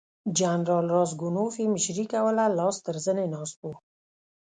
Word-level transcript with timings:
جنرال 0.37 0.85
راسګونوف 0.95 1.53
یې 1.61 1.65
مشري 1.73 2.05
کوله 2.13 2.43
لاس 2.57 2.75
تر 2.85 2.95
زنې 3.05 3.25
ناست 3.33 3.57
وو. 3.61 3.71